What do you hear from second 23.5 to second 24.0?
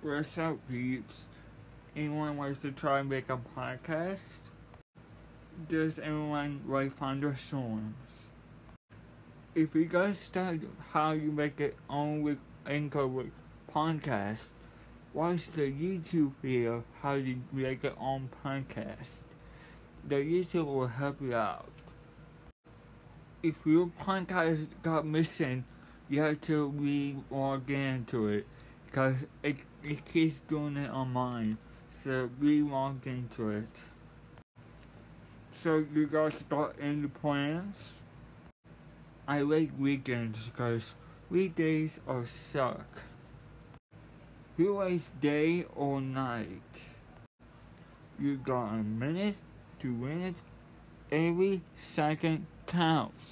your